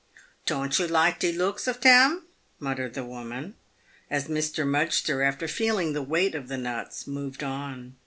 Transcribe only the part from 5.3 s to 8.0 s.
feel ing the weight of the nuts, moved on.